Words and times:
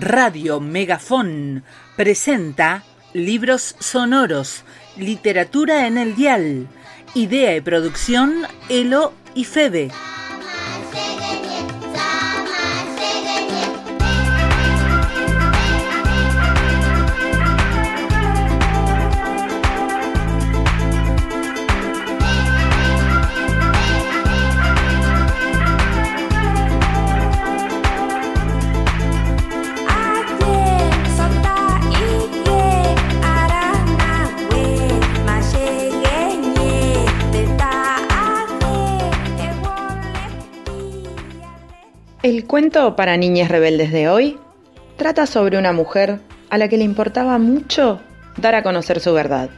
Radio 0.00 0.60
Megafón 0.60 1.64
presenta 1.96 2.84
Libros 3.14 3.76
Sonoros, 3.80 4.62
Literatura 4.96 5.86
en 5.86 5.96
el 5.96 6.14
Dial. 6.14 6.68
Idea 7.14 7.56
y 7.56 7.62
producción 7.62 8.42
Elo 8.68 9.14
y 9.34 9.44
Fede. 9.44 9.90
El 42.26 42.44
cuento 42.44 42.96
para 42.96 43.16
niñas 43.16 43.48
rebeldes 43.48 43.92
de 43.92 44.08
hoy 44.08 44.36
trata 44.96 45.26
sobre 45.26 45.58
una 45.58 45.72
mujer 45.72 46.18
a 46.50 46.58
la 46.58 46.66
que 46.66 46.76
le 46.76 46.82
importaba 46.82 47.38
mucho 47.38 48.00
dar 48.36 48.56
a 48.56 48.64
conocer 48.64 48.98
su 48.98 49.12
verdad. 49.12 49.48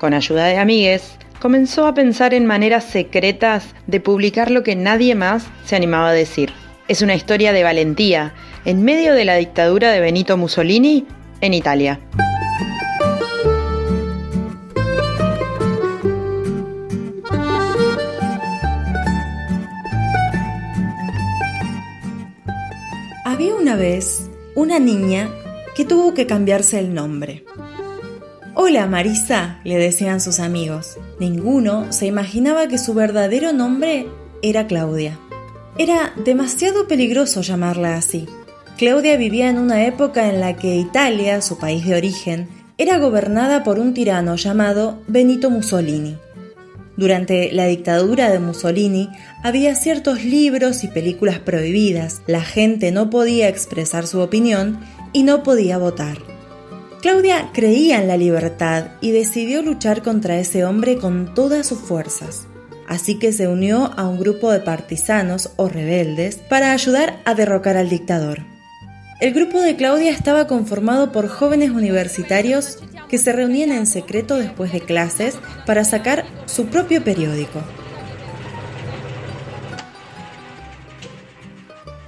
Con 0.00 0.14
ayuda 0.14 0.46
de 0.46 0.58
amigues, 0.58 1.12
comenzó 1.40 1.86
a 1.86 1.94
pensar 1.94 2.34
en 2.34 2.44
maneras 2.44 2.82
secretas 2.82 3.72
de 3.86 4.00
publicar 4.00 4.50
lo 4.50 4.64
que 4.64 4.74
nadie 4.74 5.14
más 5.14 5.46
se 5.64 5.76
animaba 5.76 6.08
a 6.08 6.12
decir. 6.12 6.52
Es 6.88 7.02
una 7.02 7.14
historia 7.14 7.52
de 7.52 7.62
valentía 7.62 8.34
en 8.64 8.82
medio 8.82 9.14
de 9.14 9.24
la 9.24 9.36
dictadura 9.36 9.92
de 9.92 10.00
Benito 10.00 10.36
Mussolini 10.36 11.06
en 11.40 11.54
Italia. 11.54 12.00
Había 23.28 23.54
una 23.56 23.76
vez 23.76 24.30
una 24.54 24.78
niña 24.78 25.28
que 25.76 25.84
tuvo 25.84 26.14
que 26.14 26.26
cambiarse 26.26 26.78
el 26.78 26.94
nombre. 26.94 27.44
Hola 28.54 28.86
Marisa, 28.86 29.60
le 29.64 29.76
decían 29.76 30.22
sus 30.22 30.40
amigos. 30.40 30.96
Ninguno 31.20 31.92
se 31.92 32.06
imaginaba 32.06 32.68
que 32.68 32.78
su 32.78 32.94
verdadero 32.94 33.52
nombre 33.52 34.06
era 34.40 34.66
Claudia. 34.66 35.18
Era 35.76 36.14
demasiado 36.24 36.88
peligroso 36.88 37.42
llamarla 37.42 37.96
así. 37.96 38.26
Claudia 38.78 39.18
vivía 39.18 39.50
en 39.50 39.58
una 39.58 39.84
época 39.84 40.30
en 40.30 40.40
la 40.40 40.56
que 40.56 40.76
Italia, 40.76 41.42
su 41.42 41.58
país 41.58 41.84
de 41.84 41.96
origen, 41.96 42.48
era 42.78 42.96
gobernada 42.96 43.62
por 43.62 43.78
un 43.78 43.92
tirano 43.92 44.36
llamado 44.36 45.02
Benito 45.06 45.50
Mussolini. 45.50 46.16
Durante 46.98 47.52
la 47.52 47.66
dictadura 47.66 48.28
de 48.28 48.40
Mussolini 48.40 49.08
había 49.44 49.76
ciertos 49.76 50.24
libros 50.24 50.82
y 50.82 50.88
películas 50.88 51.38
prohibidas, 51.38 52.22
la 52.26 52.40
gente 52.40 52.90
no 52.90 53.08
podía 53.08 53.48
expresar 53.48 54.08
su 54.08 54.18
opinión 54.18 54.80
y 55.12 55.22
no 55.22 55.44
podía 55.44 55.78
votar. 55.78 56.18
Claudia 57.00 57.50
creía 57.54 58.02
en 58.02 58.08
la 58.08 58.16
libertad 58.16 58.86
y 59.00 59.12
decidió 59.12 59.62
luchar 59.62 60.02
contra 60.02 60.40
ese 60.40 60.64
hombre 60.64 60.96
con 60.96 61.34
todas 61.34 61.68
sus 61.68 61.78
fuerzas. 61.78 62.48
Así 62.88 63.20
que 63.20 63.32
se 63.32 63.46
unió 63.46 63.92
a 63.96 64.08
un 64.08 64.18
grupo 64.18 64.50
de 64.50 64.58
partisanos 64.58 65.50
o 65.54 65.68
rebeldes 65.68 66.38
para 66.48 66.72
ayudar 66.72 67.20
a 67.24 67.36
derrocar 67.36 67.76
al 67.76 67.90
dictador. 67.90 68.40
El 69.20 69.34
grupo 69.34 69.60
de 69.60 69.76
Claudia 69.76 70.10
estaba 70.10 70.48
conformado 70.48 71.12
por 71.12 71.28
jóvenes 71.28 71.70
universitarios 71.70 72.78
que 73.08 73.18
se 73.18 73.32
reunían 73.32 73.72
en 73.72 73.86
secreto 73.86 74.36
después 74.36 74.72
de 74.72 74.80
clases 74.80 75.36
para 75.66 75.84
sacar 75.84 76.24
su 76.46 76.66
propio 76.66 77.02
periódico. 77.02 77.62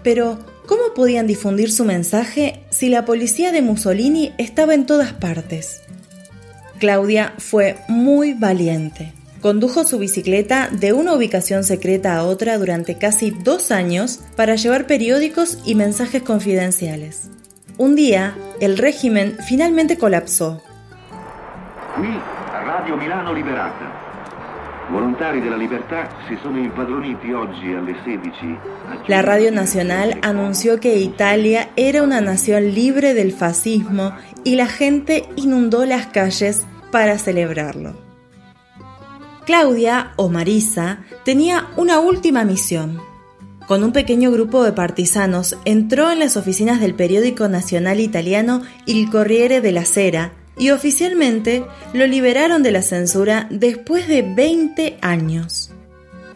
Pero, 0.02 0.38
¿cómo 0.66 0.94
podían 0.94 1.26
difundir 1.26 1.70
su 1.70 1.84
mensaje 1.84 2.62
si 2.70 2.88
la 2.88 3.04
policía 3.04 3.52
de 3.52 3.62
Mussolini 3.62 4.32
estaba 4.38 4.74
en 4.74 4.86
todas 4.86 5.12
partes? 5.12 5.82
Claudia 6.78 7.34
fue 7.38 7.76
muy 7.88 8.32
valiente. 8.32 9.12
Condujo 9.42 9.84
su 9.84 9.98
bicicleta 9.98 10.68
de 10.70 10.92
una 10.92 11.14
ubicación 11.14 11.64
secreta 11.64 12.16
a 12.16 12.24
otra 12.24 12.58
durante 12.58 12.96
casi 12.96 13.30
dos 13.30 13.70
años 13.70 14.20
para 14.36 14.54
llevar 14.54 14.86
periódicos 14.86 15.58
y 15.64 15.74
mensajes 15.74 16.22
confidenciales. 16.22 17.28
Un 17.78 17.94
día, 17.94 18.36
el 18.60 18.76
régimen 18.76 19.38
finalmente 19.46 19.96
colapsó 19.96 20.62
Radio 22.02 22.96
Milano 22.96 23.30
Liberata. 23.34 24.88
Volontari 24.90 25.42
della 25.42 25.56
libertà 25.56 26.08
si 26.26 26.38
sono 26.40 26.56
impadroniti 26.56 27.30
oggi 27.30 27.74
alle 27.74 27.94
16. 28.02 28.58
La 29.06 29.20
Radio 29.20 29.50
Nacional 29.50 30.18
anunció 30.22 30.80
que 30.80 30.96
Italia 30.96 31.68
era 31.76 32.02
una 32.02 32.22
nación 32.22 32.70
libre 32.70 33.12
del 33.12 33.32
fascismo 33.32 34.14
y 34.44 34.56
la 34.56 34.66
gente 34.66 35.28
inundó 35.36 35.84
las 35.84 36.06
calles 36.06 36.64
para 36.90 37.18
celebrarlo. 37.18 37.92
Claudia, 39.44 40.12
o 40.16 40.30
Marisa, 40.30 41.00
tenía 41.22 41.66
una 41.76 41.98
última 41.98 42.44
misión. 42.44 42.98
Con 43.68 43.84
un 43.84 43.92
pequeño 43.92 44.30
grupo 44.30 44.64
de 44.64 44.72
partisanos 44.72 45.58
entró 45.66 46.10
en 46.10 46.18
las 46.18 46.38
oficinas 46.38 46.80
del 46.80 46.94
periódico 46.94 47.46
nacional 47.48 48.00
italiano 48.00 48.62
Il 48.86 49.10
Corriere 49.10 49.60
della 49.60 49.84
Sera 49.84 50.32
y 50.60 50.70
oficialmente 50.70 51.64
lo 51.94 52.06
liberaron 52.06 52.62
de 52.62 52.70
la 52.70 52.82
censura 52.82 53.48
después 53.50 54.06
de 54.06 54.20
20 54.20 54.98
años. 55.00 55.72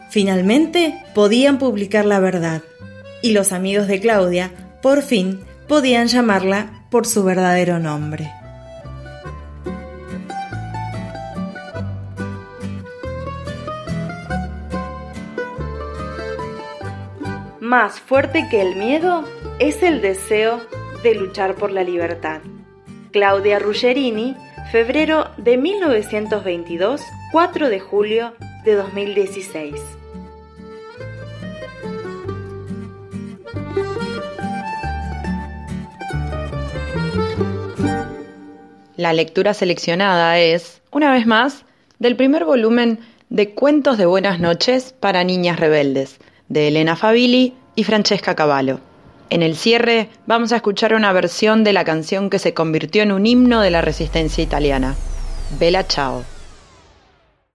Finalmente 0.09 0.97
podían 1.13 1.59
publicar 1.59 2.05
la 2.05 2.19
verdad 2.19 2.63
y 3.21 3.33
los 3.33 3.51
amigos 3.51 3.87
de 3.87 3.99
Claudia 3.99 4.51
por 4.81 5.03
fin 5.03 5.41
podían 5.67 6.07
llamarla 6.07 6.87
por 6.89 7.05
su 7.05 7.23
verdadero 7.23 7.77
nombre. 7.77 8.31
Más 17.59 17.99
fuerte 17.99 18.47
que 18.49 18.61
el 18.61 18.75
miedo 18.75 19.23
es 19.59 19.83
el 19.83 20.01
deseo 20.01 20.61
de 21.03 21.13
luchar 21.13 21.55
por 21.55 21.71
la 21.71 21.83
libertad. 21.83 22.41
Claudia 23.15 23.59
Ruggerini, 23.59 24.35
febrero 24.73 25.29
de 25.37 25.55
1922, 25.55 27.01
4 27.31 27.69
de 27.69 27.79
julio 27.79 28.33
de 28.65 28.75
2016. 28.75 29.73
La 38.97 39.13
lectura 39.13 39.53
seleccionada 39.53 40.37
es, 40.37 40.81
una 40.91 41.13
vez 41.13 41.25
más, 41.25 41.63
del 41.99 42.17
primer 42.17 42.43
volumen 42.43 42.99
de 43.29 43.51
Cuentos 43.51 43.97
de 43.97 44.07
Buenas 44.07 44.41
noches 44.41 44.93
para 44.99 45.23
Niñas 45.23 45.57
Rebeldes, 45.57 46.19
de 46.49 46.67
Elena 46.67 46.97
Fabili 46.97 47.53
y 47.75 47.85
Francesca 47.85 48.35
Cavallo. 48.35 48.81
En 49.29 49.41
el 49.41 49.55
cierre 49.55 50.09
vamos 50.27 50.51
a 50.51 50.57
escuchar 50.57 50.93
una 50.93 51.11
versión 51.11 51.63
de 51.63 51.73
la 51.73 51.83
canción 51.83 52.29
que 52.29 52.39
se 52.39 52.53
convirtió 52.53 53.01
en 53.03 53.11
un 53.11 53.25
himno 53.25 53.61
de 53.61 53.71
la 53.71 53.81
resistencia 53.81 54.43
italiana, 54.43 54.95
Bella 55.59 55.83
Ciao. 55.83 56.34